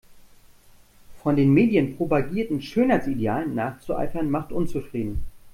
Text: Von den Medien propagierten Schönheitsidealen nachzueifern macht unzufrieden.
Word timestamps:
Von 1.21 1.35
den 1.35 1.53
Medien 1.53 1.95
propagierten 1.95 2.63
Schönheitsidealen 2.63 3.53
nachzueifern 3.53 4.31
macht 4.31 4.51
unzufrieden. 4.51 5.23